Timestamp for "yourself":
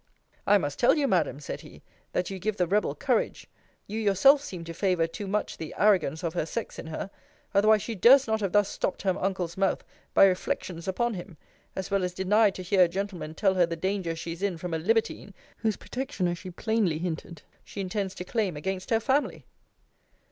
3.99-4.41